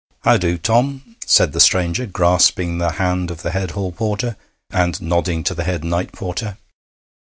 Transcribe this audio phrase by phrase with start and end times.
[0.23, 4.35] 'How do, Tom?' said the stranger, grasping the hand of the head hall porter,
[4.71, 6.57] and nodding to the head night porter.